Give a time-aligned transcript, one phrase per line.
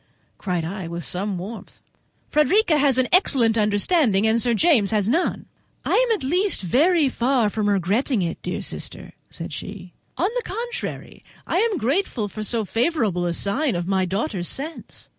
[0.39, 1.79] cried I with some warmth;
[2.31, 5.45] "Frederica has an excellent understanding, and Sir James has none."
[5.85, 10.29] "I am at least very far from regretting it, my dear sister," said she; "on
[10.35, 15.07] the contrary, I am grateful for so favourable a sign of my daughter's sense.